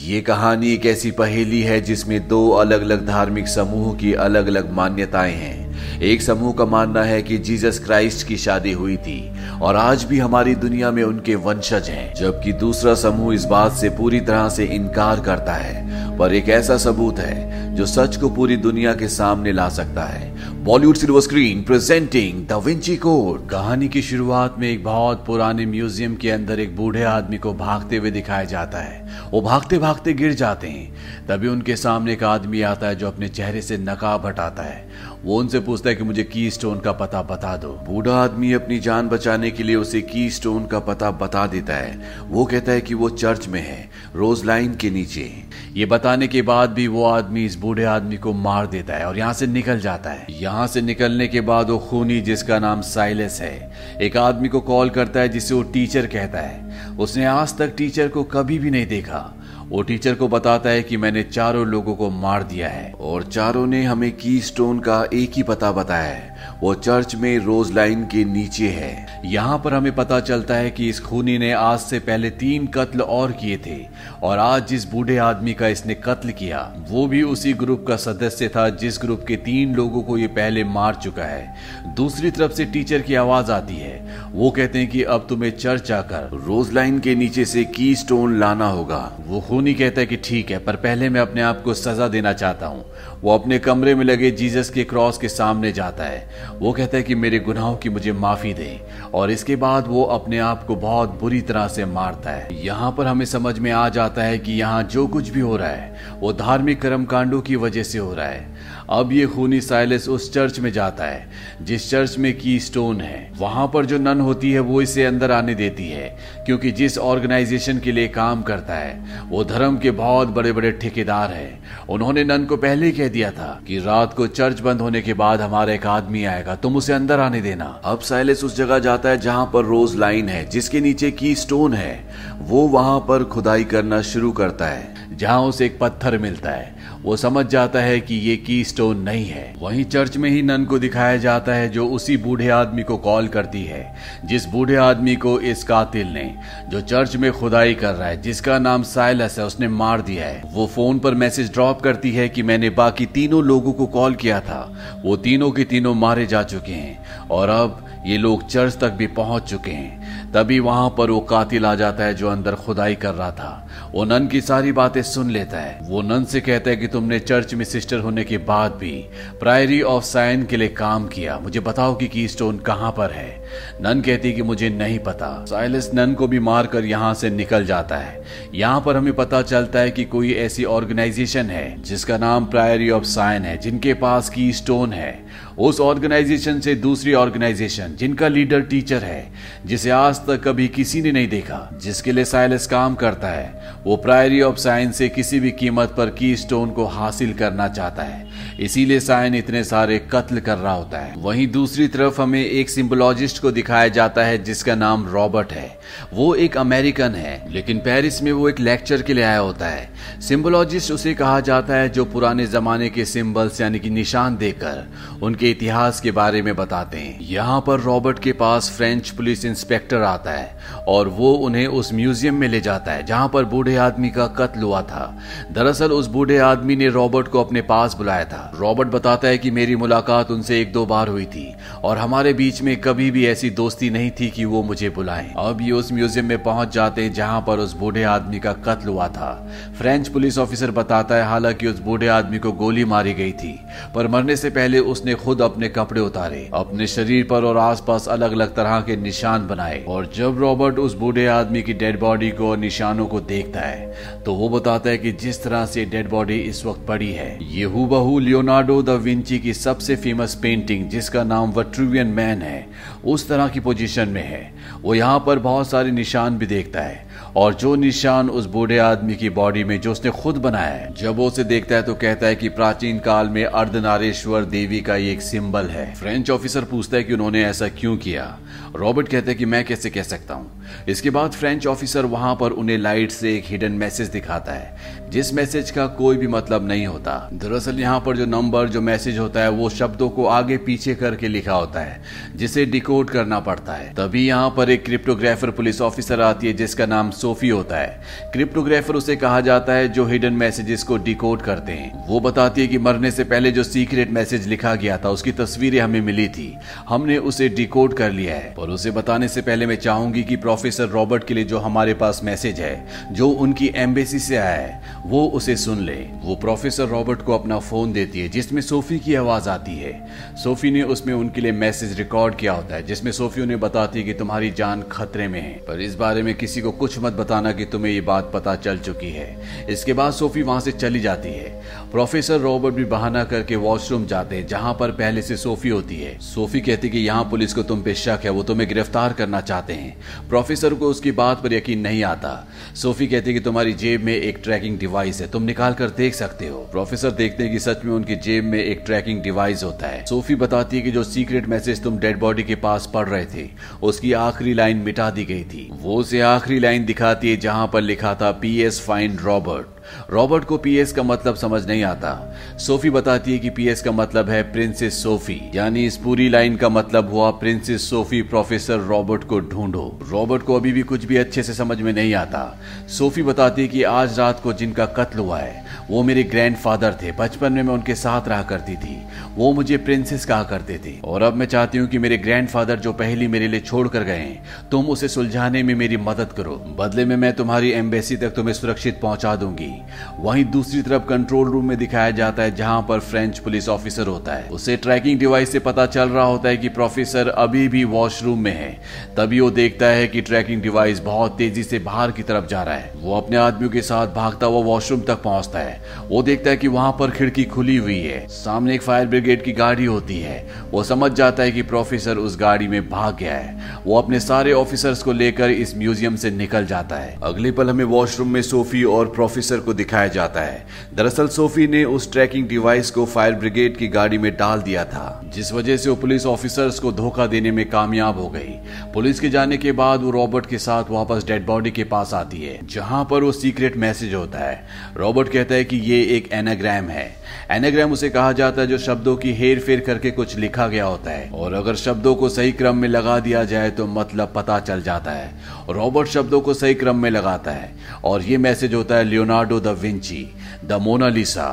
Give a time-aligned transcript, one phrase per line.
[0.00, 4.72] ये कहानी एक ऐसी पहेली है जिसमें दो अलग अलग धार्मिक समूह की अलग अलग
[4.72, 9.32] मान्यताएँ हैं। एक समूह का मानना है कि जीसस क्राइस्ट की शादी हुई थी
[9.62, 13.90] और आज भी हमारी दुनिया में उनके वंशज हैं, जबकि दूसरा समूह इस बात से
[13.90, 15.82] पूरी तरह से इनकार करता है।
[16.18, 20.31] पर एक ऐसा सबूत है जो सच को पूरी दुनिया के सामने ला सकता है।
[20.62, 26.14] Bollywood silver screen presenting Da Vinci Code कहानी की शुरुआत में एक बहुत पुराने म्यूज़ियम
[26.16, 30.34] के अंदर एक बूढ़े आदमी को भागते हुए दिखाया जाता है। वो भागते भागते गिर
[30.34, 34.62] जाते हैं। तभी उनके सामने एक आदमी आता है जो अपने चेहरे से नकाब हटाता
[34.62, 34.90] है।
[35.24, 38.78] वो उनसे पूछता है कि मुझे की स्टोन का पता बता दो। बूढ़ा आदमी अपनी
[38.78, 42.80] जान बचाने के लिए उसे की स्टोन का पता बता देता है। वो कहता है
[42.80, 45.30] कि वो चर्च में है, रोज लाइन के नीचे।
[45.74, 49.18] ये बताने के बाद भी वो आदमी इस बूढ़े आदमी को मार देता है और
[49.18, 53.40] यहाँ से निकल जाता है। यहाँ से निकलने के बाद वो खूनी, जिसका नाम साइलेस
[53.40, 57.74] है, एक आदमी को कॉल करता है, जिसे वो टीचर कहता है। उसने आज तक
[57.76, 61.94] टीचर को कभी भी नहीं देखा। वो टीचर को बताता है कि मैंने चारों लोगों
[61.94, 66.10] को मार दिया है और चारों ने हमें की स्टोन का एक ही पता बताया
[66.10, 66.31] है।
[66.62, 70.88] वो चर्च में रोज लाइन के नीचे है। यहाँ पर हमें पता चलता है कि
[70.88, 73.76] इस खूनी ने आज से पहले तीन कत्ल और किए थे
[74.22, 76.60] और आज जिस बूढ़े आदमी का इसने कत्ल किया,
[76.90, 80.64] वो भी उसी ग्रुप का सदस्य था जिस ग्रुप के तीन लोगों को ये पहले
[80.64, 85.02] मार चुका है। दूसरी तरफ़ से टीचर की आवाज़ आती है। वो कहते हैं कि
[85.04, 89.74] अब तुम्हें चर्च आकर रोज लाइन के नीचे से की स्टोन लाना होगा। वो खूनी
[89.74, 92.84] कहता है कि ठीक है, पर पहले मैं अपने आप को सजा देना चाहता हूँ।
[93.24, 97.02] वो अपने कमरे में लगे जीसस के क्रॉस के सामने जाता है। वो कहता है
[97.02, 98.80] कि मेरे गुनाहों की मुझे माफ़ी दे,
[99.14, 103.06] और इसके बाद वो अपने आप को बहुत बुरी तरह से मारता है। यहाँ पर
[103.06, 106.32] हमें समझ में आ जाता है कि यहाँ जो कुछ भी हो रहा है, वो
[106.32, 108.50] धार्मिक कर्म कांडो की वजह से हो रहा है।
[108.92, 111.26] अब ये खूनी साइलेस उस चर्च में जाता है,
[111.62, 115.30] जिस चर्च में की स्टोन है। वहाँ पर जो नन होती है, वो इसे अंदर
[115.30, 116.08] आने देती है,
[116.46, 121.30] क्योंकि जिस ऑर्गेनाइजेशन के लिए काम करता है, वो धर्म के बहुत बड़े बड़े ठेकेदार
[121.30, 125.14] है। उन्होंने नन को पहले कह दिया था कि रात को चर्च बंद होने के
[125.14, 129.08] बाद हमारा एक आदमी आएगा, तुम उसे अंदर आने देना। अब साइलेस उस जगह जाता
[129.08, 132.04] है जहाँ पर रोज लाइन है, जिसके नीचे की स्टोन है।
[132.40, 137.16] वो वहाँ पर खुदाई करना शुरू करता है, जहाँ उसे एक पत्थर मिलता है। वो
[137.16, 140.78] समझ जाता है कि ये की स्टोन नहीं है। वहीं चर्च में ही नन को
[140.78, 145.40] दिखाया जाता है जो उसी बूढ़े आदमी को कॉल करती है, जिस बूढ़े आदमी को
[145.40, 146.34] इस कातिल ने,
[146.68, 150.42] जो चर्च में खुदाई कर रहा है, जिसका नाम साइलस है, उसने मार दिया है।
[150.52, 154.40] वो फ़ोन पर मैसेज ड्रॉप करती है कि मैंने बाकी तीनों लोगों को कॉल किया
[154.40, 154.60] था।
[155.04, 156.98] वो तीनों के तीनों मारे जा चुके हैं,
[157.30, 160.01] और अब ये लोग चर्च तक भी पहुँच चुके हैं।
[160.34, 164.04] तभी वहाँ पर वो कातिल आ जाता है जो अंदर खुदाई कर रहा था। वो
[164.04, 167.54] नन की सारी बातें सुन लेता है। वो नन से कहता है कि तुमने चर्च
[167.54, 169.08] में सिस्टर होने के बाद भी
[169.40, 173.44] प्रायरी ऑफ़ साइन के लिए काम किया। मुझे बताओ कि की स्टोन कहाँ पर है।
[173.80, 177.96] नन कहती कि मुझे नहीं पता। साइलस नन को भी मारकर यहाँ से निकल जाता
[177.96, 178.22] है।
[178.54, 183.04] यहाँ पर हमें पता चलता है कि कोई ऐसी ऑर्गेनाइजेशन है, जिसका नाम प्रायरी ऑफ़
[183.04, 189.02] साइन है, जिनके पास की स्टोन है। उस ऑर्गेनाइजेशन से दूसरी ऑर्गेनाइजेशन, जिनका लीडर टीचर
[189.04, 189.32] है,
[189.66, 193.96] जिसे आज तक कभी किसी ने नहीं देखा, जिसके लिए साइलस काम करता है। वो
[193.96, 198.31] प्रायरी ऑफ़ साइंस से किसी भी कीमत पर की स्टोन को हासिल करना चाहता है।
[198.60, 203.42] इसीलिए साइन इतने सारे कत्ल कर रहा होता है। वहीं दूसरी तरफ़ हमें एक सिंबोलॉजिस्ट
[203.42, 205.78] को दिखाया जाता है जिसका नाम रॉबर्ट है।
[206.12, 209.90] वो एक अमेरिकन है, लेकिन पेरिस में वो एक लेक्चर के लिए आया होता है।
[210.20, 214.84] सिंबोलॉजिस्ट उसे कहा जाता है जो पुराने जमाने के सिंबल्स यानी कि निशान देकर
[215.22, 220.02] उनके इतिहास के बारे में बताते हैं। यहाँ पर रॉबर्ट के पास फ्रेंच पुलिस इंस्पेक्टर
[220.02, 224.10] आता है और वो उन्हें उस म्यूज़ियम में ले जाता है, जहाँ पर बूढ़े आदमी
[224.10, 225.04] का कत्ल हुआ था।
[225.52, 229.50] दरअसल उस बूढ़े आदमी ने रॉबर्ट को अपने पास बुलाया था। रॉबर्ट बताता है कि
[229.50, 231.46] मेरी मुलाकात उनसे एक दो बार हुई थी
[231.84, 235.60] और हमारे बीच में कभी भी ऐसी दोस्ती नहीं थी कि वो मुझे बुलाएँ। अब
[235.62, 239.08] ये उस म्यूज़ियम में पहुँच जाते हैं जहाँ पर उस बूढ़े आदमी का कत्ल हुआ
[239.08, 239.30] था।
[239.78, 243.52] फ्रेंच पुलिस ऑफिसर बताता है हालाँकि उस बूढ़े आदमी को गोली मारी गई थी,
[243.94, 248.32] पर मरने से पहले उसने खुद अपने कपड़े उतारे, अपने शरीर पर और आसपास अलग
[248.32, 252.50] अलग तरह के निशान बनाए और जब रॉबर्ट उस बूढ़े आदमी की डेड बॉडी को
[252.50, 256.38] और निशानों को देखता है तो वो बताता है कि जिस तरह से डेड बॉडी
[256.38, 257.86] इस वक्त पड़ी है, ये हु
[258.18, 262.66] लियोनार्डो द विंची की सबसे फ़ेमस पेंटिंग जिसका नाम वट्रुवियन मैन है,
[263.04, 267.10] उस तरह की पोजीशन में है। वो यहाँ पर बहुत सारे निशान भी देखता है,
[267.36, 271.16] और जो निशान उस बूढ़े आदमी की बॉडी में जो उसने खुद बनाया है, जब
[271.16, 275.12] वो उसे देखता है तो कहता है कि प्राचीन काल में अर्धनारेश्वर देवी का ये
[275.12, 278.36] एक सिंबल है। फ्रेंच ऑफिसर पूछता है कि उन्होंने ऐसा क्यों किया?
[278.76, 280.50] रॉबर्ट कहते हैं कि मैं कैसे कह सकता हूँ?
[280.88, 284.76] इसके बाद फ्रेंच ऑफिसर वहाँ पर उन्हें लाइट से एक हिडन मैसेज दिखाता है,
[285.10, 289.18] जिस मैसेज का कोई भी मतलब नहीं होता। दरअसल यहाँ पर जो नंबर जो मैसेज
[289.18, 292.02] होता है, वो शब्दों को आगे पीछे करके लिखा होता है,
[292.36, 296.86] जिसे डिकोड करना पड़ता है। तभी यहाँ पर एक क्रिप्टोग्राफर पुलिस ऑफिसर आती है, जिसका
[296.86, 298.02] नाम सोफी होता है।
[298.32, 302.66] क्रिप्टोग्राफर उसे कहा जाता है, जो हिडन मैसेजेस को डिकोड करते हैं। वो बताती है
[302.66, 306.56] कि मरने से पहले जो सीक्रेट मैसेज लिखा गया था, उसकी तस्वीरें हमें मिली थी।
[306.88, 310.61] हमने उसे डिकोड कर लिया है। और उसे बताने से पहले मैं चाहूँगी कि प्रोफेसर
[310.70, 315.26] रॉबर्ट के लिए जो हमारे पास मैसेज है, जो उनकी एम्बेसी से आया है, वो
[315.26, 319.48] उसे सुन ले। वो प्रोफेसर रॉबर्ट को अपना फ़ोन देती है, जिसमें सोफी की आवाज़
[319.48, 320.06] आती है।
[320.44, 324.04] सोफी ने उसमें उनके लिए मैसेज रिकॉर्ड किया होता है, जिसमें सोफी उन्हें बताती है
[324.04, 327.52] कि तुम्हारी जान खतरे में है। पर इस बारे में किसी को कुछ मत बताना
[327.52, 329.36] कि तुम्हें ये बात पता चल चुकी है।
[329.70, 331.62] इसके बाद सोफी वहाँ से चली जाती है।
[331.92, 336.18] प्रोफेसर रॉबर्ट भी बहाना करके वॉशरूम जाते हैं, जहाँ पर पहले से सोफी होती है।
[336.18, 339.72] सोफी कहती कि यहाँ पुलिस को तुम पे शक है, वो तुम्हें गिरफ़्तार करना चाहते
[339.72, 339.96] हैं।
[340.28, 344.14] प्रोफेसर को उसकी बात पर यकीन नहीं आता। सोफी कहती है कि तुम्हारी जेब में
[344.16, 347.84] एक ट्रैकिंग डिवाइस है। तुम निकाल कर देख सकते हो। प्रोफेसर देखते हैं कि सच
[347.84, 351.48] में उनकी जेब में एक ट्रैकिंग डिवाइस होता है। सोफी बताती है कि जो सीक्रेट
[351.48, 353.48] मैसेज तुम डेड बॉडी के पास पढ़ रहे थे,
[353.82, 357.80] उसकी आखिरी लाइन मिटा दी गई थी। वो उसे आखिरी लाइन दिखाती है जहाँ पर
[357.80, 359.66] लिखा था P S fine Robert
[360.10, 362.12] Robert को पीएस का मतलब समझ नहीं आता।
[362.58, 366.68] सोफी बताती है कि पीएस का मतलब है प्रिंसेस सोफी यानी इस पूरी लाइन का
[366.68, 371.42] मतलब हुआ प्रिंसेस सोफी प्रोफेसर रॉबर्ट को ढूंढो। रॉबर्ट को अभी भी कुछ भी अच्छे
[371.42, 372.42] से समझ में नहीं आता।
[372.88, 377.12] सोफी बताती है कि आज रात को जिनका कत्ल हुआ है वो मेरे ग्रैंडफादर थे।
[377.12, 378.96] बचपन में मैं उनके साथ रहा करती थी।
[379.36, 382.92] वो मुझे प्रिंसेस कहा करते थे। और अब मैं चाहती हूँ कि मेरे ग्रैंडफादर जो
[382.92, 384.38] पहली मेरे लिए छोड़ कर गए
[384.70, 389.00] तुम उसे सुलझाने में मेरी मदद करो। बदले में मैं तुम्हारी एम्बेसी तक तुम्हें सुरक्षित
[389.00, 389.72] पहुँचा दूँगी।
[390.18, 394.34] वहीं दूसरी तरफ़ कंट्रोल रूम में दिखाया जाता है जहाँ पर फ्रेंच पुलिस ऑफिसर होता
[394.34, 398.38] है। उसे ट्रैकिंग डिवाइस से पता चल रहा होता है कि प्रोफेसर अभी भी वॉशरूम
[398.38, 398.72] में है।
[399.16, 402.74] तभी वो देखता है कि ट्रैकिंग डिवाइस बहुत तेज़ी से बाहर की तरफ़ जा रहा
[402.74, 405.71] है। वो अपने आदमियों के साथ भागता हुआ वॉशरूम तक पहुँचता है।
[406.08, 409.52] वो देखता है कि वहाँ पर खिड़की खुली हुई है। सामने एक फायर ब्रिगेड की
[409.52, 410.36] गाड़ी होती है।
[410.70, 414.52] वो समझ जाता है कि प्रोफेसर उस गाड़ी में भाग गया है। वो अपने सारे
[414.52, 418.82] ऑफिसर्स को लेकर इस म्यूज़ियम से निकल जाता है। अगले पल हमें वॉशरूम में सोफी
[418.84, 420.64] और प्रोफेसर को दिखाया जाता है।
[420.94, 425.30] दरअसल सोफी ने उस ट्रैकिंग डिवाइस को फायर ब्रिगेड की गाड़ी में डाल दिया था,
[425.34, 428.58] जिस वजह से वो पुलिस ऑफिसर्स को धोखा देने में कामयाब हो गई।
[428.94, 432.42] पुलिस के जाने के बाद वो रॉबर्ट के साथ वापस डेड बॉडी के पास आती
[432.42, 434.64] है, जहाँ पर वो सीक्रेट मैसेज होता है।
[434.96, 437.10] रॉबर्ट कहता है कि ये एक एनाग्राम है।
[437.50, 441.10] एनाग्राम उसे कहा जाता है जो शब्दों की हेर फेर करके कुछ लिखा गया होता
[441.10, 444.82] है। और अगर शब्दों को सही क्रम में लगा दिया जाए तो मतलब पता चल
[444.82, 445.30] जाता है।
[445.70, 447.72] रॉबर्ट शब्दों को सही क्रम में लगाता है।
[448.04, 450.26] और ये मैसेज होता है, Leonardo da Vinci.
[450.64, 451.46] The Mona Lisa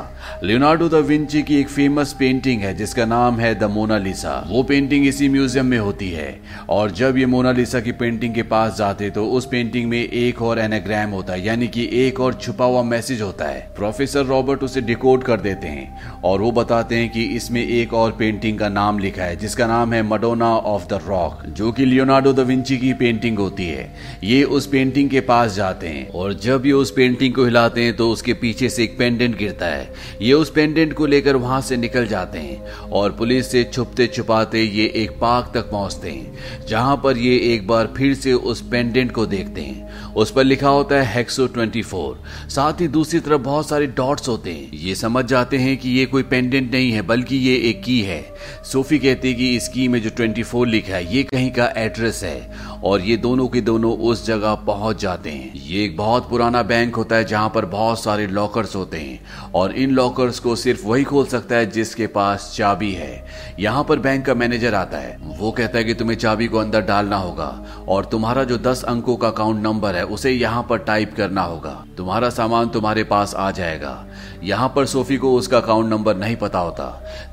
[0.44, 5.08] Leonardo da Vinci की एक फ़ेमस पेंटिंग है, जिसका नाम है द मोनालिसा वो पेंटिंग
[5.08, 6.40] इसी म्यूज़ियम में होती है।
[6.70, 10.60] और जब ये मोनालिसा की पेंटिंग के पास जाते तो उस पेंटिंग में एक और
[10.60, 14.82] एनाग्राम होता है, यानी कि एक और छुपा हुआ मैसेज होता है। प्रोफेसर रॉबर्ट उसे
[14.82, 19.00] डिकोड कर देते हैं, और वो बताते हैं कि इसमें एक और पेंटिंग का नाम
[19.00, 22.94] लिखा है, जिसका नाम है मडोना ऑफ़ द रॉक जो कि लियोनार्डो द विंची की
[22.96, 23.90] पेंटिंग होती है।
[24.24, 27.96] ये उस पेंटिंग के पास जाते हैं, और जब ये उस पेंटिंग को हिलाते हैं
[27.96, 31.78] तो उसके पीछे से एक पेंडेंट गिरता है। ये उस पेंडेंट को लेकर वहाँ से
[31.78, 36.96] निकल जाते हैं और पुलिस से छुपते छुपाते ये एक पार्क तक पहुँचते हैं, जहाँ
[37.04, 40.96] पर ये एक बार फिर से उस पेंडेंट को देखते हैं। उस पर लिखा होता
[40.96, 42.16] है हेक्सो 24
[42.50, 46.06] साथ ही दूसरी तरफ़ बहुत सारे डॉट्स होते हैं। ये समझ जाते हैं कि ये
[46.06, 48.22] कोई पेंडेंट नहीं है, बल्कि ये एक की है।
[48.64, 52.24] सोफी कहती है कि इस की में जो 24 लिखा है, ये कहीं का एड्रेस
[52.24, 56.62] है। और ये दोनों के दोनों उस जगह पहुँच जाते हैं। ये एक बहुत पुराना
[56.64, 60.86] बैंक होता है जहाँ पर बहुत सारे लॉकर्स होते हैं। और इन लॉकर्स को सिर्फ़
[60.88, 63.26] वही खोल सकता है जिसके पास चाबी है।
[63.60, 66.82] यहाँ पर बैंक का मैनेजर आता है। वो कहता है कि तुम्हें चाबी को अंदर
[66.82, 71.14] डालना होगा और तुम्हारा जो दस अंकों का अकाउंट नंबर है, उसे यहाँ पर टाइप
[71.18, 74.06] करना होगा। तुम्हारा सामान तुम्हारे पास आ जाएगा।
[74.44, 76.86] यहाँ पर सोफी को उसका अकाउंट नंबर नहीं पता होता।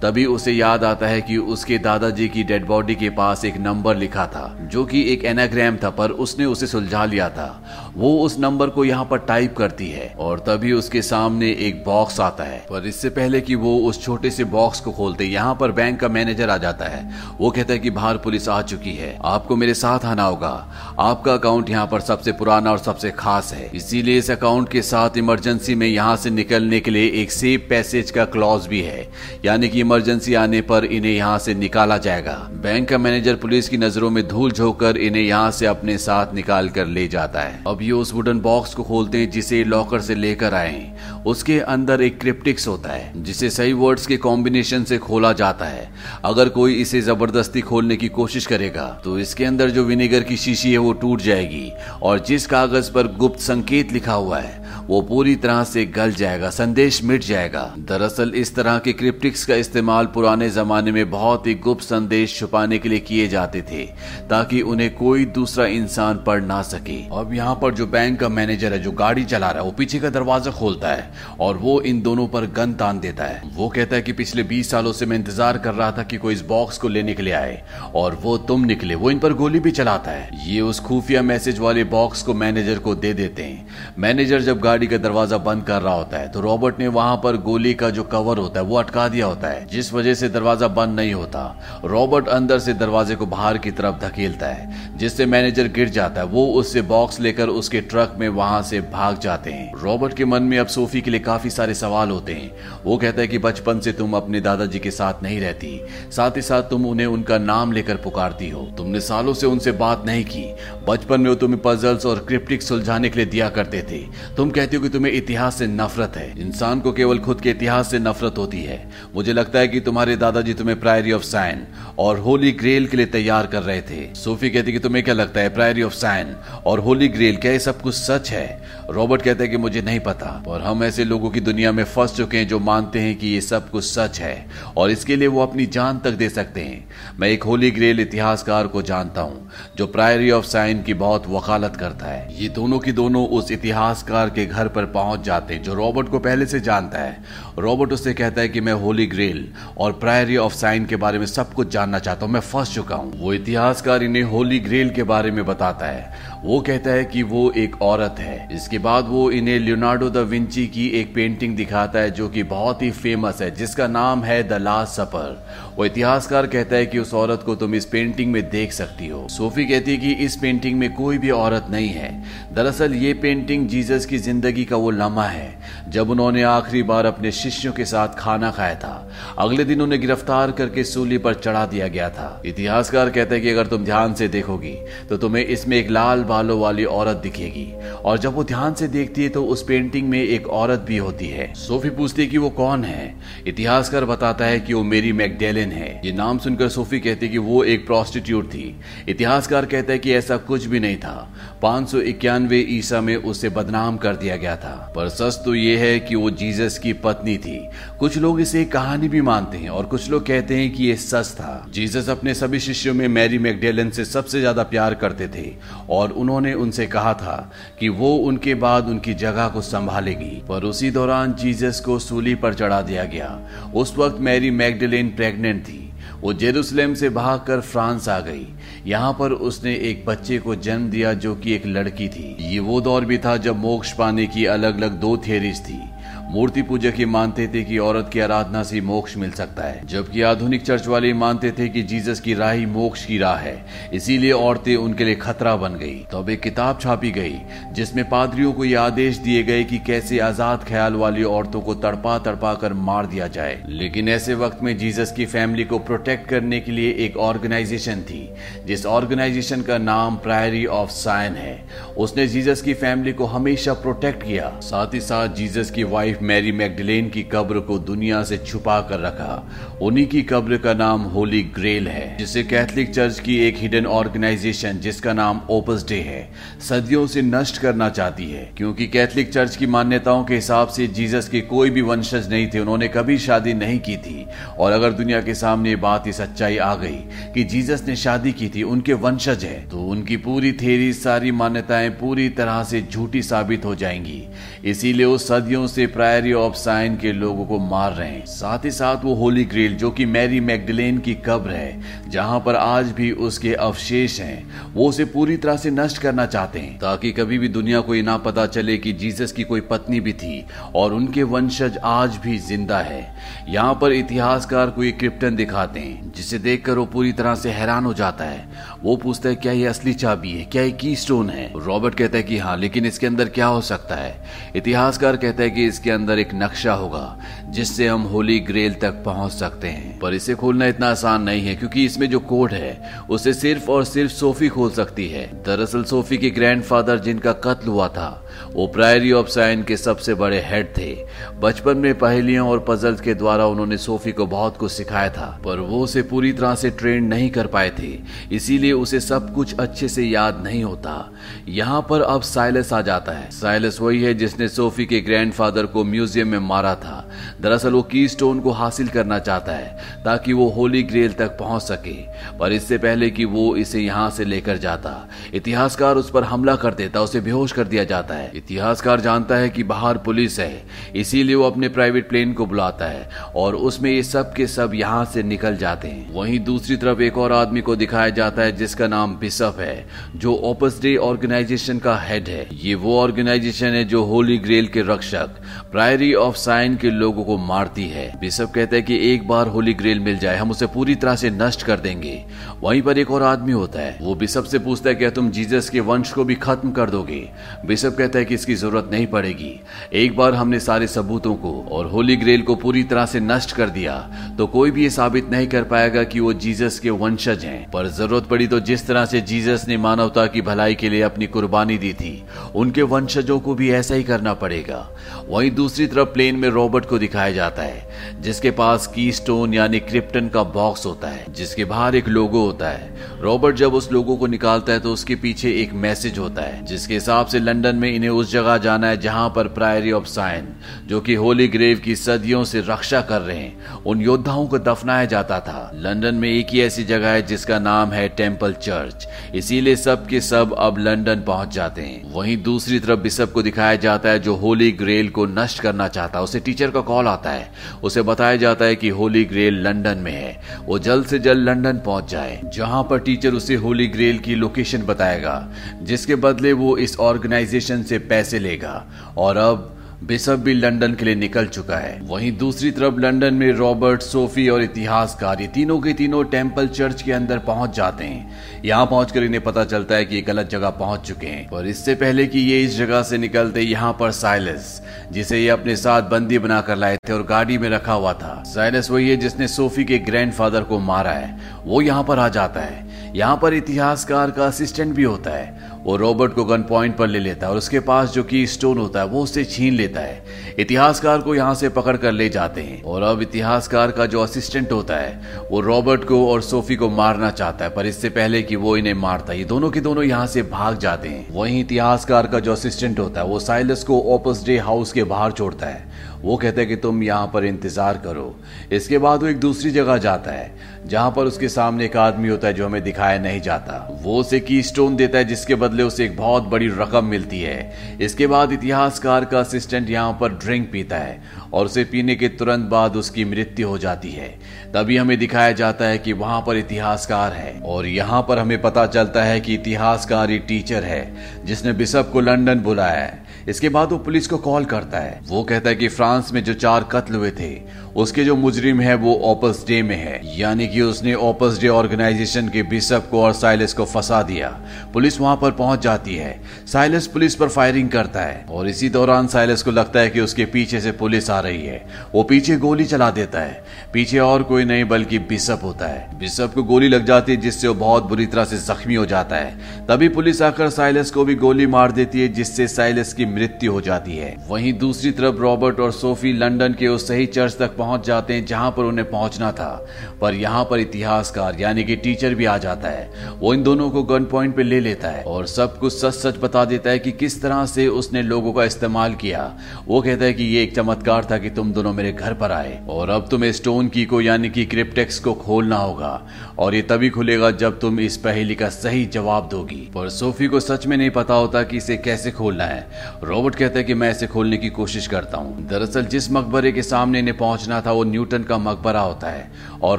[0.02, 3.96] तभी उसे याद आता है कि उसके दादाजी की डेड बॉडी के पास एक नंबर
[3.96, 8.38] लिखा था, जो कि एक एनाग्राम था, पर उसने उसे सुलझा लिया था। वो उस
[8.38, 12.58] नंबर को यहाँ पर टाइप करती है और तभी उसके सामने एक बॉक्स आता है।
[12.70, 16.08] पर इससे पहले कि वो उस छोटे से बॉक्स को खोलते, यहाँ पर बैंक का
[16.08, 17.08] मैनेजर आ जाता है।
[17.40, 20.52] वो कहता है कि बाहर पुलिस आ चुकी है। आपको मेरे साथ आना होगा।
[21.00, 25.18] आपका अकाउंट यहाँ पर सबसे पुराना और सबसे खास है। इसीलिए इस अकाउंट के साथ
[25.18, 29.08] इमरजेंसी में यहाँ से निकलने के लिए एक सेफ़ पैसेज का क्लॉज भी है।
[29.44, 33.76] यानी कि इमरजेंसी आने पर इन्हें यहाँ से निकाला जाएगा। बैंक का मैनेजर पुलिस की
[33.76, 37.82] नज़रों में धूल झोंकर इन्हें यहाँ से अपने साथ निकाल कर ले जाता है। अब
[37.82, 42.02] ये उस वुडन बॉक्स को खोलते हैं जिसे लॉकर से लेकर आए हैं। उसके अंदर
[42.02, 45.88] एक क्रिप्टिक्स होता है, जिसे सही वर्ड्स के कॉम्बिनेशन से खोला जाता है।
[46.24, 50.72] अगर कोई इसे ज़बरदस्ती खोलने की कोशिश करेगा तो इसके अंदर जो विनेगर की शीशी
[50.72, 51.70] है वो टूट जाएगी।
[52.02, 56.50] और जिस कागज़ पर गुप्त संकेत लिखा हुआ है वो पूरी तरह से गल जाएगा,
[56.50, 61.54] संदेश मिट जाएगा। दरअसल इस तरह के क्रिप्टिक्स का इस्तेमाल पुराने जमाने में बहुत ही
[61.56, 63.84] गुप्त संदेश छुपाने के लिए किए जाते थे,
[64.30, 68.72] ताकि उन्हें कोई दूसरा इंसान पढ़ ना सके। अब यहाँ पर जो बैंक का मैनेजर
[68.72, 72.00] है, जो गाड़ी चला रहा है, वो पीछे का दरवाज़ा खोलता है और वो इन
[72.02, 75.16] दोनों पर गन तान देता है। वो कहता है कि पिछले बीस सालों से मैं
[75.16, 77.62] इंतज़ार कर रहा था कि कोई इस बॉक्स को लेने के लिए आए
[77.94, 81.58] और वो तुम निकले, वो इन पर गोली भी चलाता है। ये उस खुफिया मैसेज
[81.58, 85.82] वाले बॉक्स को मैनेजर को दे देते हैं। मैनेजर जब गाड़ी का दरवाज़ा बंद कर
[85.82, 88.76] रहा होता है तो रॉबर्ट ने वहाँ पर गोली का जो कवर होता है, वो
[88.76, 91.44] अटका दिया होता है, जिस वजह से दरवाज़ा बंद नहीं होता।
[91.84, 96.26] रॉबर्ट अंदर से दरवाजे को बाहर की तरफ़ धकेलता है, जिससे मैनेजर गिर जाता है,
[96.26, 100.42] वो उससे बॉक्स लेकर उसके ट्रक में वहाँ से भाग जाते हैं। रॉबर्ट के मन
[100.42, 102.50] में अब सोफी के लिए काफ़ी सारे सवाल होते हैं।
[102.84, 105.80] वो कहता है कि बचपन से तुम अपने दादाजी के साथ नहीं रहती,
[106.10, 110.04] साथ ही साथ तुम उन्हें उनका नाम लेकर पुकारती हो। तुमने सालों से उनसे बात
[110.06, 110.44] नहीं की,
[110.88, 113.98] बचपन में वो तुम्हें पजल्स और क्रिप्टिक सुलझाने के लिए दिया करते थे।
[114.36, 117.90] तुम कहती हो कि तुम्हें इतिहास से नफरत है। इंसान को केवल खुद के इतिहास
[117.90, 121.64] से नफरत होती है। मुझे लगता है कि तुम्हारे दादाजी तुम्हें प्रायरी ऑफ़ साइन
[121.98, 125.40] और होली ग्रेल के लिए तैयार कर रहे थे। सोफी कहती कि तुम्हें क्या लगता
[125.40, 126.34] है प्रायरी ऑफ़ साइन
[126.66, 128.62] और होली ग्रेल क्या ये सब कुछ सच है?
[128.90, 132.14] रॉबर्ट कहते हैं कि मुझे नहीं पता, और हम ऐसे लोगों की दुनिया में फंस
[132.16, 135.42] चुके हैं जो मानते हैं कि ये सब कुछ सच है, और इसके लिए वो
[135.42, 139.86] अपनी जान तक दे सकते हैं। मैं एक होली ग्रेल इतिहासकार को जानता हूँ, जो
[139.86, 144.46] प्रायरी ऑफ़ साइन की बहुत वकालत करता है। ये दोनों की दोनों उस इतिहासकार के
[144.46, 147.24] घर पर पहुँच जाते हैं, जो रॉबर्ट को पहले से जानता है।
[147.58, 149.46] रॉबर्ट उससे कहता है कि मैं होली ग्रेल
[149.78, 152.96] और प्रायरी ऑफ़ साइन के बारे में सब कुछ जानना चाहता हूँ, मैं फंस चुका
[152.96, 157.22] हूँ। वो इतिहासकार इन्हें होली ग्रेल के बारे में बताता है। वो कहता है कि
[157.22, 161.98] वो एक औरत है, इसके बाद वो इन्हें लियोनार्डो द विंची की एक पेंटिंग दिखाता
[161.98, 165.44] है जो कि बहुत ही फ़ेमस है, जिसका नाम है द लास्ट सपर
[165.76, 169.26] वो इतिहासकार कहता है कि उस औरत को तुम इस पेंटिंग में देख सकती हो।
[169.30, 172.10] सोफी कहती है कि इस पेंटिंग में कोई भी औरत नहीं है।
[172.54, 175.54] दरअसल ये पेंटिंग जीसस की ज़िंदगी का वो लम्हा है,
[175.88, 179.05] जब उन्होंने आखिरी बार अपने शिष्यों के साथ खाना खाया था।
[179.38, 183.50] अगले दिन उन्हें गिरफ़्तार करके सूली पर चढ़ा दिया गया था। इतिहासकार कहते हैं कि
[183.50, 184.74] अगर तुम ध्यान से देखोगी
[185.08, 187.66] तो तुम्हें इसमें एक लाल बालों वाली औरत दिखेगी।
[187.96, 191.26] और जब वो ध्यान से देखती है तो उस पेंटिंग में एक औरत भी होती
[191.26, 193.14] है। सोफी पूछती है कि वो कौन है?
[193.46, 197.38] इतिहासकार बताता है कि वो मेरी मैकडेलिन है। ये नाम सुनकर सोफी कहती है कि
[197.38, 198.74] वो एक प्रोस्टिट्यूट थी।
[199.08, 203.48] इतिहासकार कहता है कि ऐसा कुछ भी नहीं था। पाँच सौ इक्यानवे ईसा में उसे
[203.48, 207.36] बदनाम कर दिया गया था। पर सच तो ये है कि वो जीसस की पत्नी
[207.38, 207.58] थी।
[207.98, 211.32] कुछ लोग इसे कहानी भी मानते हैं और कुछ लोग कहते हैं कि ये सच
[211.32, 215.50] था। जीसस अपने सभी शिष्यों में मैरी मैकडेलन से सबसे ज़्यादा प्यार करते थे
[215.90, 217.36] और उन्होंने उनसे कहा था
[217.80, 222.54] कि वो उनके बाद उनकी जगह को संभालेगी। पर उसी दौरान जीसस को सूली पर
[222.54, 223.38] चढ़ा दिया गया।
[223.74, 225.82] उस वक्त मैरी मैगडलेन प्रेग्नेंट थी।
[226.22, 228.46] वो जेरूसलेम से भागकर फ्रांस आ गई।
[228.86, 232.80] यहाँ पर उसने एक बच्चे को जन्म दिया जो कि एक लड़की थी। ये वो
[232.80, 235.80] दौर भी था जब मोक्ष पाने की अलग अलग दो थियरीज थी।
[236.28, 240.22] मूर्ति पूजक ही मानते थे कि औरत की आराधना से मोक्ष मिल सकता है, जबकि
[240.22, 244.32] आधुनिक चर्च वाले मानते थे कि जीसस की राह ही मोक्ष की राह है, इसीलिए
[244.32, 247.38] औरतें उनके लिए खतरा बन गई। तो अब एक किताब छापी गई,
[247.72, 252.18] जिसमें पादरियों को यह आदेश दिए गए कि कैसे आज़ाद ख्याल वाली औरतों को तड़पा
[252.18, 256.60] तड़पा कर मार दिया जाए। लेकिन ऐसे वक्त में जीसस की फैमिली को प्रोटेक्ट करने
[256.60, 258.28] के लिए एक ऑर्गेनाइजेशन थी,
[258.66, 261.56] जिस ऑर्गेनाइजेशन का नाम प्रायरी ऑफ़ साइन है।
[261.96, 266.52] उसने जीसस की फैमिली को हमेशा प्रोटेक्ट किया, साथ ही साथ जीसस की वाइफ मैरी
[266.52, 269.50] मैगडलेन की कब्र को दुनिया से छुपा कर रखा।
[269.82, 274.78] उन्हीं की कब्र का नाम होली ग्रेल है, जिसे कैथलिक चर्च की एक हिडन ऑर्गेनाइजेशन
[274.78, 276.28] जिसका नाम ओपस डे है,
[276.68, 281.28] सदियों से नष्ट करना चाहती है। क्योंकि कैथलिक चर्च की मान्यताओं के हिसाब से जीसस
[281.28, 284.26] के कोई भी वंशज नहीं थे, उन्होंने कभी शादी नहीं की थी।
[284.58, 286.96] और अगर दुनिया के सामने बात की सच्चाई आ गई
[287.34, 291.90] कि जीसस ने शादी की थी, उनके वंशज है तो उनकी पूरी थेरी, सारी मान्यताएँ
[291.90, 294.22] पूरी तरह से झूठी साबित हो जाएँगी।
[294.64, 298.64] इसीलिए वो सदियों से प्राय प्रायरी ऑफ़ साइन के लोगों को मार रहे हैं। साथ
[298.64, 302.90] ही साथ वो होली ग्रेल जो कि मैरी मैगडलेन की कब्र है, जहाँ पर आज
[302.92, 307.38] भी उसके अवशेष हैं। वो उसे पूरी तरह से नष्ट करना चाहते हैं, ताकि कभी
[307.38, 310.44] भी दुनिया को ये ना पता चले कि जीसस की कोई पत्नी भी थी,
[310.74, 313.04] और उनके वंशज आज भी ज़िंदा है।
[313.48, 317.84] यहाँ पर इतिहासकार को एक क्रिप्टन दिखाते हैं, जिसे देखकर वो पूरी तरह से हैरान
[317.84, 318.48] हो जाता है।
[318.82, 320.44] वो पूछता है, क्या ये असली चाबी है?
[320.44, 321.50] क्या ये की स्टोन है?
[321.56, 324.14] रॉबर्ट कहता है कि हाँ लेकिन इसके अंदर क्या हो सकता है?
[324.56, 329.32] इतिहासकार कहता है कि इसके अंदर एक नक्शा होगा, जिससे हम होली ग्रेल तक पहुँच
[329.32, 333.34] सकते हैं। पर इसे खोलना इतना आसान नहीं है, क्योंकि इसमें जो कोड है, उसे
[333.34, 338.26] सिर्फ़ और सिर्फ़ सोफी खोल सकती है। दरअसल सोफी के ग्रैंडफादर जिनका कत्ल हुआ था,
[338.52, 341.06] वो प्रायरी ऑफ़ साइन के सबसे बड़े हेड थे।
[341.40, 345.58] बचपन में पहेलियों और पजल्स के द्वारा उन्होंने सोफी को बहुत कुछ सिखाया था, पर
[345.58, 347.98] वो उसे पूरी तरह से ट्रेन नहीं कर पाए थे।
[348.32, 351.12] इसीलिए उसे सब कुछ अच्छे से याद नहीं होता।
[351.48, 355.84] यहाँ पर अब साइलस आ जाता है। साइलस वही है जिसने सोफी के ग्रैंडफादर को
[355.86, 357.08] म्यूज़ियम में मारा था।
[357.40, 361.62] दरअसल वो की स्टोन को हासिल करना चाहता है, ताकि वो होली ग्रेल तक पहुँच
[361.62, 361.94] सके,
[362.38, 364.92] पर इससे पहले कि वो इसे यहाँ से लेकर जाता।
[365.34, 369.48] इतिहासकार उस पर हमला कर देता, उसे बेहोश कर दिया जाता है। इतिहासकार जानता है
[369.48, 370.62] कि बाहर पुलिस है,
[370.96, 375.04] इसीलिए वो अपने प्राइवेट प्लेन को बुलाता है, और उसमें ये सब के सब यहाँ
[375.04, 378.86] से निकल जाते हैं। वहीं दूसरी तरफ़ एक और आदमी को दिखाया जाता है, जिसका
[378.86, 384.02] नाम बिशप है, जो ओपस डे ऑर्गेनाइजेशन का हेड है। ये वो ऑर्गेनाइजेशन है जो
[384.04, 385.30] होली ग्रेल के रक्षक
[385.76, 389.72] प्रायरी ऑफ़ साइन के लोगों को मारती है। बिशप कहते हैं कि एक बार होली
[389.74, 392.24] ग्रेल मिल जाए, हम उसे पूरी तरह से नष्ट कर देंगे।
[392.62, 395.68] वहीं पर एक और आदमी होता है। वो बिशप से पूछता है क्या तुम जीसस
[395.70, 397.20] के वंश को भी खत्म कर दोगे?
[397.66, 399.52] बिशप कहता है कि इसकी ज़रूरत नहीं पड़ेगी।
[399.94, 403.68] एक बार हमने सारे सबूतों को और होली ग्रेल को पूरी तरह से नष्ट कर
[403.68, 403.98] दिया
[404.38, 407.88] तो कोई भी ये साबित नहीं कर पाएगा कि वो जीसस के वंशज हैं। पर
[407.90, 411.78] ज़रूरत पड़ी तो जिस तरह से जीसस ने मानवता की भलाई के लिए अपनी कुर्बानी
[411.78, 412.22] दी थी,
[412.54, 414.86] उनके वंशजों को भी ऐसा ही करना पड़ेगा।
[415.28, 419.78] वहीं दूसरी तरफ़ प्लेन में रॉबर्ट को दिखाया जाता है, जिसके पास की स्टोन यानी
[419.80, 424.16] क्रिप्टन का बॉक्स होता है, जिसके बाहर एक लोगो होता है। रॉबर्ट जब उस लोगो
[424.16, 427.88] को निकालता है तो उसके पीछे एक मैसेज होता है, जिसके हिसाब से लंदन में
[427.94, 430.48] इन्हें उस जगह जाना है जहाँ पर प्रायरी ऑफ़ साइन,
[430.86, 435.04] जो कि होली ग्रेव की सदियों से रक्षा कर रहे हैं, उन योद्धाओं को दफनाया
[435.06, 439.76] जाता था। लंदन में एक ही ऐसी जगह है जिसका नाम है टेंपल चर्च, इसीलिए
[439.78, 444.08] सब के सब अब लंदन पहुँच जाते हैं। वहीं दूसरी तरफ़ बिशप को दिखाया जाता
[444.08, 447.50] है जो होली ग्रेल को नष्ट करना चाहता है। उसे टीचर का कॉल आता है।
[447.82, 451.78] उसे बताया जाता है कि होली ग्रेल लंदन में है। वो जल्द से जल्द लंदन
[451.78, 455.48] पहुँच जाए, जहाँ पर टीचर उसे होली ग्रेल की लोकेशन बताएगा,
[455.82, 458.84] जिसके बदले वो इस ऑर्गेनाइजेशन से पैसे लेगा।
[459.18, 463.52] और अब बिशप भी लंदन के लिए निकल चुका है। वहीं दूसरी तरफ़ लंदन में
[463.52, 468.62] रॉबर्ट, सोफी और इतिहासकार ये तीनों के तीनों टेंपल चर्च के अंदर पहुँच जाते हैं।
[468.64, 471.94] यहाँ पहुंचकर इन्हें पता चलता है कि ये गलत जगह पहुँच चुके हैं। और इससे
[471.94, 476.38] पहले कि ये इस जगह से निकलते, यहाँ पर साइलस, जिसे ये अपने साथ बंदी
[476.38, 479.98] बनाकर लाए थे और गाड़ी में रखा हुआ था। साइलस वही है जिसने सोफी के
[479.98, 482.85] ग्रैंडफादर को मारा है। वो यहाँ पर आ जाता है।
[483.16, 487.18] यहाँ पर इतिहासकार का असिस्टेंट भी होता है। वो रॉबर्ट को गन पॉइंट पर ले
[487.18, 490.54] लेता है और उसके पास जो की स्टोन होता है, वो उसे छीन लेता है।
[490.58, 494.72] इतिहासकार को यहाँ से पकड़ कर ले जाते हैं और अब इतिहासकार का जो असिस्टेंट
[494.72, 498.56] होता है, वो रॉबर्ट को और सोफी को मारना चाहता है, पर इससे पहले कि
[498.56, 502.40] वो इन्हें मारता है। दोनों के दोनों यहाँ से भाग जाते हैं। वहीं इतिहासकार का
[502.40, 505.95] जो असिस्टेंट होता है, वो साइलस को ओपस डे हाउस के बाहर छोड़ता है।
[506.26, 508.34] वो कहता है कि तुम यहाँ पर इंतज़ार करो।
[508.72, 510.54] इसके बाद वो एक दूसरी जगह जाता है,
[510.86, 514.40] जहाँ पर उसके सामने एक आदमी होता है जो हमें दिखाया नहीं जाता। वो उसे
[514.40, 518.52] की स्टोन देता है, जिसके बदले उसे एक बहुत बड़ी रकम मिलती है। इसके बाद
[518.52, 521.20] इतिहासकार का असिस्टेंट यहाँ पर ड्रिंक पीता है
[521.52, 524.28] और उसे पीने के तुरंत बाद उसकी मृत्यु हो जाती है।
[524.74, 528.86] तभी हमें दिखाया जाता है कि वहाँ पर इतिहासकार है और यहाँ पर हमें पता
[528.88, 533.92] चलता है कि इतिहासकार एक टीचर है, जिसने बिशप को लंदन बुलाया है। इसके बाद
[533.92, 537.14] वो पुलिस को कॉल करता है। वो कहता है कि फ्रांस में जो चार कत्ल
[537.14, 537.60] हुए थे,
[537.96, 542.48] उसके जो मुजरिम है वो ओपस डे में है। यानी कि उसने ओपस डे ऑर्गेनाइजेशन
[542.48, 544.48] के बिशप को और साइलस को फंसा दिया।
[544.92, 546.40] पुलिस वहाँ पर पहुँच जाती है।
[546.72, 550.44] साइलस पुलिस पर फायरिंग करता है और इसी दौरान साइलस को लगता है कि उसके
[550.44, 554.64] पीछे से पुलिस आ रही है। वो पीछे गोली चला देता है। पीछे और कोई
[554.64, 558.26] नहीं, बल्कि बिशप होता है। बिशप को गोली लग जाती है, जिससे वो बहुत बुरी
[558.26, 562.20] तरह से जख्मी हो जाता है। तभी पुलिस आकर साइलस को भी गोली मार देती
[562.20, 566.72] है, जिससे साइलस की मृत्यु हो जाती है। वहीं दूसरी तरफ़ रॉबर्ट और सोफी लंदन
[566.72, 569.86] के उस सही चर्च तक पहुँच जाते हैं जहाँ पर उन्हें पहुँचना था।
[570.20, 574.02] पर यहाँ पर इतिहासकार, यानी कि टीचर भी आ जाता है। वो इन दोनों को
[574.04, 577.12] गन पॉइंट पे ले लेता है और सब कुछ सच सच बता देता है कि
[577.12, 579.52] किस तरह से उसने लोगों का इस्तेमाल किया।
[579.86, 582.80] वो कहता है कि ये एक चमत्कार था कि तुम दोनों मेरे घर पर आए
[582.88, 586.20] और अब तुम्हें स्टोन की को, यानी कि क्रिप्टेक्स को खोलना होगा
[586.58, 590.60] और ये तभी खुलेगा जब तुम इस पहेली का सही जवाब दोगी। पर सोफी को
[590.60, 592.86] सच में नहीं पता होता कि इसे कैसे खोलना है।
[593.26, 596.82] रॉबर्ट कहता है कि मैं इसे खोलने की कोशिश करता हूँ। दरअसल, जिस मकबरे के
[596.82, 599.50] सामने इन्हें पहुँचना था, वो न्यूटन का मकबरा होता है
[599.82, 599.98] और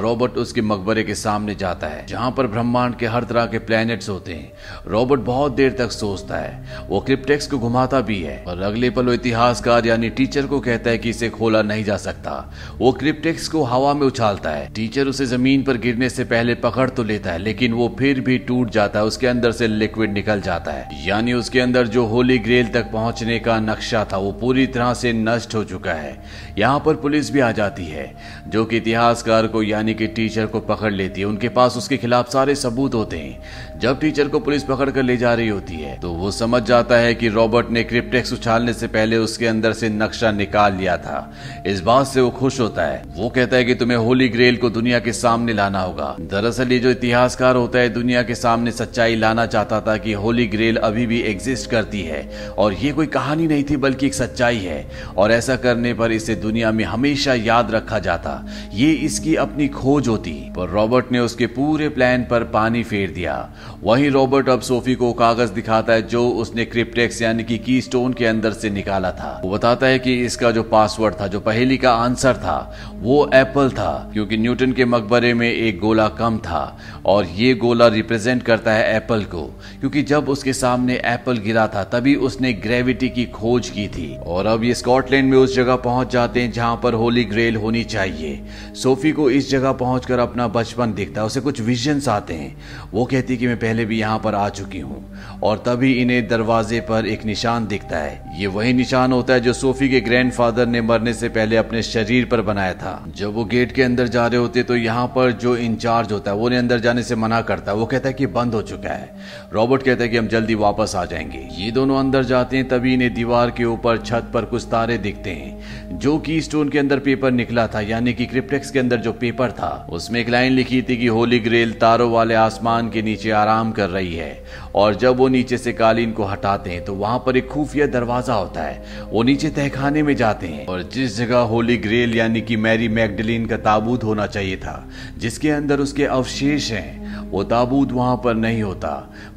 [0.00, 4.08] रॉबर्ट उसके मकबरे के सामने जाता है, जहाँ पर ब्रह्मांड के हर तरह के प्लैनेट्स
[4.08, 4.52] होते हैं।
[4.86, 9.06] रॉबर्ट बहुत देर तक सोचता है। वो क्रिप्टेक्स को घुमाता भी है और अगले पल
[9.06, 13.48] वो इतिहासकार यानी टीचर को कहता है कि इसे खोला नहीं जा सकता। वो क्रिप्टेक्स
[13.48, 17.32] को हवा में उछालता है। टीचर उसे ज़मीन पर गिरने से पहले पकड़ तो लेता
[17.32, 21.06] है, लेकिन वो फिर भी टूट जाता है, उसके अंदर से लिक्विड निकल जाता है।
[21.06, 25.12] यानी उसके अंदर जो होली ग्रेल तक पहुँचने का नक्शा था, वो पूरी तरह से
[25.12, 26.16] नष्ट हो चुका है।
[26.58, 28.14] यहाँ पर पुलिस भी आ जाती है,
[28.46, 32.30] जो कि इतिहासकार को, यानी कि टीचर को पकड़ लेती है। उनके पास उसके खिलाफ
[32.32, 35.98] सारे सबूत होते हैं। जब टीचर को पुलिस पकड़ कर ले जा रही होती है
[36.00, 39.88] तो वो समझ जाता है कि रॉबर्ट ने क्रिप्टेक्स उछालने से पहले उसके अंदर से
[39.88, 41.32] नक्शा निकाल लिया था।
[41.66, 44.70] इस बात से वो खुश होता है। वो कहता है कि तुम्हें होली ग्रेल को
[44.70, 49.16] दुनिया के सामने लाना होगा। दरअसल ये जो इतिहासकार होता है, दुनिया के सामने सच्चाई
[49.16, 53.46] लाना चाहता था कि होली ग्रेल अभी भी एग्जिस्ट करती है। और ये कोई कहानी
[53.46, 54.86] नहीं थी, बल्कि एक सच्चाई है।
[55.16, 60.08] और ऐसा करने पर इसे दुनिया में हमेशा याद रखा जाता। ये इसकी अपनी खोज
[60.08, 63.50] होती। पर रॉबर्ट ने उसके पूरे प्लान पर पानी फेर दिया।
[63.82, 68.12] वहीं रॉबर्ट अब सोफी को कागज़ दिखाता है जो उसने क्रिप्टेक्स यानी कि की स्टोन
[68.12, 71.76] के अंदर से निकाला था। वो बताता है कि इसका जो पासवर्ड था, जो पहेली
[71.76, 76.78] का आंसर था, वो एप्पल था, क्योंकि न्यूटन के मकबरे में एक गोला कम था
[77.06, 79.42] और ये गोला रिप्रेजेंट करता है एप्पल को,
[79.80, 84.46] क्योंकि जब उसके सामने एप्पल गिरा था, तभी उसने ग्रेविटी की खोज की थी। और
[84.46, 88.40] अब ये स्कॉटलैंड में उस जगह पहुँच जाते हैं जहाँ पर होली ग्रेल होनी चाहिए।
[88.74, 92.56] सोफी को इस जगह पहुंचकर अपना बचपन दिखता है, उसे कुछ विजन्स आते हैं।
[92.92, 94.98] वो कहती है कि मैं पहले भी यहाँ पर आ चुकी हूँ
[95.42, 99.52] और तभी इन्हें दरवाजे पर एक निशान दिखता है। ये वही निशान होता है जो
[99.52, 103.72] सोफी के ग्रैंडफादर ने मरने से पहले अपने शरीर पर बनाया था। जब वो गेट
[103.72, 106.80] के अंदर जा रहे होते तो यहाँ पर जो इंचार्ज होता है, वो उन्हें अंदर
[106.80, 109.10] जाने से मना करता है। वो कहता है कि बंद हो चुका है।
[109.52, 112.94] रॉबर्ट कहता है कि हम जल्दी वापस आ जाएँगे। ये दोनों अंदर जाते हैं, तभी
[112.94, 116.98] इन्हें दीवार के ऊपर छत पर कुछ तारे दिखते हैं। जो की स्टोन के अंदर
[116.98, 120.82] पेपर निकला था, यानी कि क्रिप्टेक्स के अंदर जो पेपर था, उसमें एक लाइन लिखी
[120.82, 124.44] थी कि होली ग्रेल तारों वाले आसमान के नीचे आराम कर रही है।
[124.74, 128.34] और जब वो नीचे से कालीन को हटाते हैं तो वहाँ पर एक खुफिया दरवाज़ा
[128.34, 132.56] होता है। वो नीचे तहखाने में जाते हैं। और जिस जगह होली ग्रेल यानी कि
[132.56, 136.97] मैरी मैगडलिन का ताबूत होना चाहिए था, जिसके अंदर उसके अवशेष हैं
[137.30, 138.88] वो ताबूत वहाँ पर नहीं होता,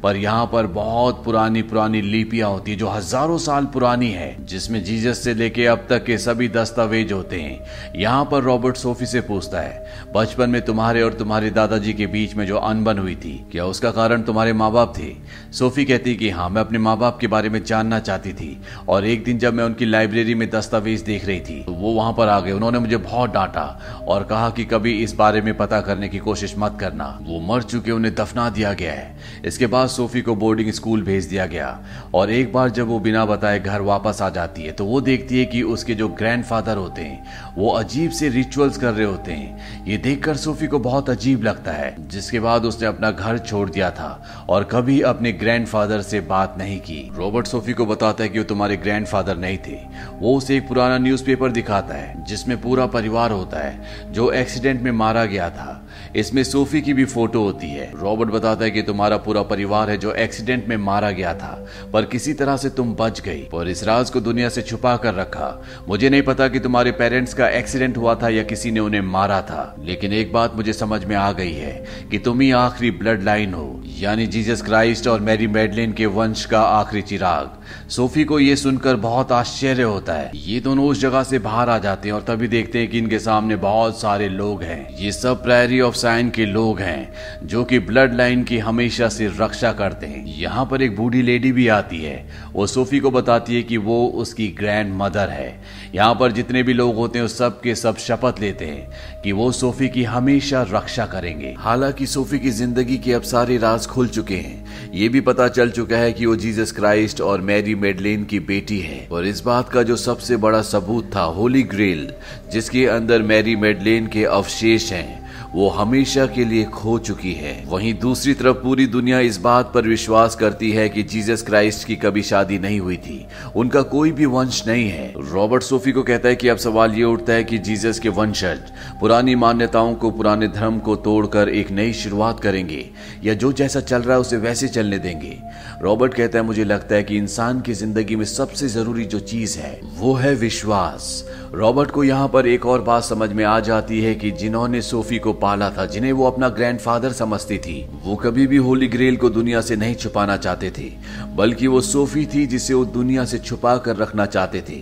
[0.02, 4.82] पर यहाँ पर बहुत पुरानी पुरानी लिपियाँ होती है, जो हज़ारों साल पुरानी है, जिसमें
[4.84, 9.20] जीजस से लेके अब तक के सभी दस्तावेज़ होते हैं। यहाँ पर रॉबर्ट सोफी से
[9.22, 13.34] पूछता है, बचपन में तुम्हारे और तुम्हारे दादाजी के बीच में जो अनबन हुई थी,
[13.52, 15.12] क्या उसका कारण तुम्हारे माँ बाप थे?
[15.52, 18.56] सोफी कहती कि हाँ मैं अपने माँ बाप के बारे में जानना चाहती थी,
[18.88, 22.12] और एक दिन जब मैं उनकी लाइब्रेरी में दस्तावेज़ देख रही थी तो वो वहाँ
[22.12, 23.64] पर आ गए। उन्होंने मुझे बहुत डांटा
[24.08, 27.62] और कहा कि कभी इस बारे में पता करने की कोशिश मत करना। वो मर
[27.62, 31.78] चुके उन्हें दफना दिया गया है। इसके बाद सोफी को बोर्डिंग स्कूल भेज दिया गया।
[32.14, 35.38] और एक बार जब वो बिना बताए घर वापस आ जाती है तो वो देखती
[35.38, 37.24] है कि उसके जो ग्रैंडफादर होते हैं,
[37.56, 41.72] वो अजीब से रिचुअल्स कर रहे होते हैं। ये देखकर सोफी को बहुत अजीब लगता
[41.72, 46.54] है, जिसके बाद उसने अपना घर छोड़ दिया था और कभी अपने ग्रैंडफादर से बात
[46.58, 49.78] नहीं की। रॉबर्ट सोफी को बताता है कि वो तुम्हारे ग्रैंडफादर नहीं थे।
[50.18, 54.92] वो उसे एक पुराना न्यूज़पेपर दिखाता है, जिसमें पूरा परिवार होता है, जो एक्सीडेंट में
[54.92, 55.80] मारा गया था।
[56.16, 59.96] इसमें सोफी की भी फ़ोटो होती है। रॉबर्ट बताता है कि तुम्हारा पूरा परिवार है
[59.96, 61.52] जो एक्सीडेंट में मारा गया था,
[61.92, 65.14] पर किसी तरह से तुम बच गई और इस राज को दुनिया से छुपा कर
[65.14, 65.50] रखा।
[65.88, 69.40] मुझे नहीं पता कि तुम्हारे पेरेंट्स का एक्सीडेंट हुआ था या किसी ने उन्हें मारा
[69.42, 71.72] था, लेकिन एक बात मुझे समझ में आ गई है
[72.10, 76.44] कि तुम ही आखिरी ब्लड लाइन हो, यानी जीसस क्राइस्ट और मैरी मेडलिन के वंश
[76.44, 77.50] का आखिरी चिराग।
[77.92, 81.78] सोफी को यह सुनकर बहुत आश्चर्य होता है। ये दोनों उस जगह से बाहर आ
[81.78, 85.42] जाते हैं और तभी देखते हैं कि इनके सामने बहुत सारे लोग हैं। ये सब
[85.42, 87.12] प्रायरी ऑफ़ साइन के लोग हैं,
[87.44, 91.52] जो कि ब्लड लाइन की हमेशा से रक्षा करते हैं। यहाँ पर एक बूढ़ी लेडी
[91.52, 92.16] भी आती है।
[92.52, 95.60] वो सोफी को बताती है कि वो उसकी ग्रैंड मदर है।
[95.94, 99.50] यहाँ पर जितने भी लोग होते हैं सब के सब शपथ लेते हैं कि वो
[99.52, 104.36] सोफी की हमेशा रक्षा करेंगे। हालाँकि सोफी की ज़िंदगी के अब सारे राज खुल चुके
[104.36, 108.40] हैं। ये भी पता चल चुका है कि वो जीसस क्राइस्ट और मैरी मेडलेन की
[108.48, 112.08] बेटी है और इस बात का जो सबसे बड़ा सबूत था होली ग्रेल
[112.52, 115.21] जिसके अंदर मैरी मेडलेन के अवशेष हैं।
[115.54, 119.86] वो हमेशा के लिए खो चुकी है। वहीं दूसरी तरफ़ पूरी दुनिया इस बात पर
[119.86, 124.26] विश्वास करती है कि जीसस क्राइस्ट की कभी शादी नहीं हुई थी। उनका कोई भी
[124.26, 127.58] वंश नहीं है। रॉबर्ट सोफी को कहता है कि अब सवाल ये उठता है कि
[127.58, 128.60] जीसस के वंशज
[129.00, 132.88] पुरानी मान्यताओं को, पुराने धर्म को तोड़कर एक नई शुरुआत करेंगे
[133.24, 135.38] या जो जैसा चल रहा है उसे वैसे चलने देंगे।
[135.82, 139.58] रॉबर्ट कहता है, मुझे लगता है कि इंसान की ज़िंदगी में सबसे ज़रूरी जो चीज़
[139.58, 144.00] है, वो है विश्वास। रॉबर्ट को यहाँ पर एक और बात समझ में आ जाती
[144.00, 148.46] है कि जिन्होंने सोफी को पाला था, जिन्हें वो अपना ग्रैंडफादर समझती थी, वो कभी
[148.46, 150.90] भी होली ग्रेल को दुनिया से नहीं छुपाना चाहते थे,
[151.36, 154.76] बल्कि वो सोफी थी जिसे वो दुनिया से छुपा कर रखना चाहते थे,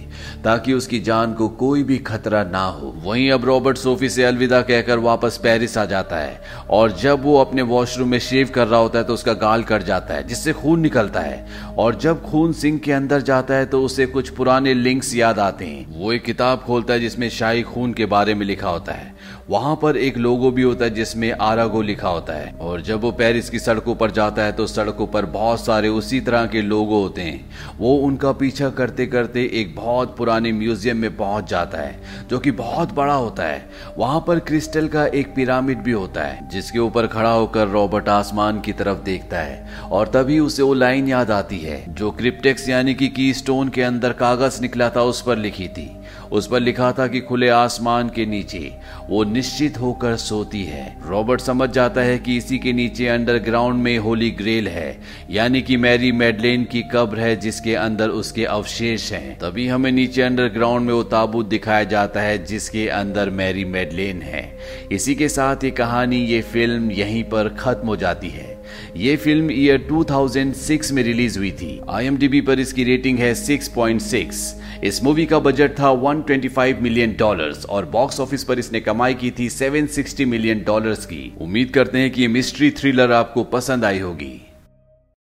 [0.45, 4.61] ताकि उसकी जान को कोई भी खतरा ना हो। वहीं अब रॉबर्ट सोफी से अलविदा
[4.63, 8.81] कहकर वापस पेरिस आ जाता है, और जब वो अपने वॉशरूम में शेव कर रहा
[8.81, 11.47] होता है तो उसका गाल कट जाता है, जिससे खून निकलता है,
[11.79, 15.65] और जब खून सिंह के अंदर जाता है तो उसे कुछ पुराने लिंक्स याद आते
[15.65, 16.25] हैं। वो एक
[16.61, 19.15] किताब खोलता है जिसमें शाही खून के बारे में लिखा होता है।
[19.51, 23.11] वहाँ पर एक लोगो भी होता है जिसमें आरागो लिखा होता है। और जब वो
[23.13, 27.01] पेरिस की सड़कों पर जाता है तो सड़कों पर बहुत सारे उसी तरह के लोगो
[27.03, 31.99] होते हैं। वो उनका पीछा करते करते एक बहुत पुराने म्यूज़ियम में पहुँच जाता है,
[32.29, 33.69] जो कि बहुत बड़ा होता है।
[33.99, 38.61] वहाँ पर क्रिस्टल का एक पिरामिड भी होता है, जिसके ऊपर खड़ा होकर रॉबर्ट आसमान
[38.61, 42.95] की तरफ़ देखता है। और तभी उसे वो लाइन याद आती है, जो क्रिप्टेक्स यानी
[42.95, 45.89] कि की स्टोन के अंदर कागज़ निकला था उस पर लिखी थी।
[46.33, 48.73] उस पर लिखा था कि खुले आसमान के नीचे
[49.09, 53.97] वो निश्चित होकर सोती है। रॉबर्ट समझ जाता है कि इसी के नीचे अंडरग्राउंड में
[53.99, 54.99] होली ग्रेल है,
[55.31, 60.23] यानी कि मैरी मेडलेन की कब्र है जिसके अंदर उसके अवशेष हैं। तभी हमें नीचे
[60.23, 64.49] अंडरग्राउंड में वो ताबूत दिखाया जाता है जिसके अंदर मैरी मेडलेन है।
[64.93, 68.60] इसी के साथ ये कहानी, ये फ़िल्म यहीं पर खत्म हो जाती है।
[68.97, 75.03] ये फ़िल्म ईयर 2006 में रिलीज़ हुई थी। आई पर इसकी रेटिंग है 6.6 इस
[75.05, 79.49] मूवी का बजट था 125 मिलियन डॉलर्स और बॉक्स ऑफ़िस पर इसने कमाई की थी
[79.51, 84.50] 760 मिलियन डॉलर्स की। उम्मीद करते हैं कि ये मिस्ट्री थ्रिलर आपको पसंद आई होगी।